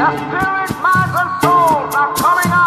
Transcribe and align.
The 0.00 0.16
spirit, 0.16 0.80
mind, 0.80 1.12
and 1.12 1.42
soul 1.42 2.00
are 2.00 2.14
coming 2.14 2.50
up. 2.52 2.59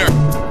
Later. 0.00 0.49